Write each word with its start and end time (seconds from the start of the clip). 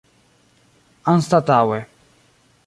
anstataŭe 1.13 1.77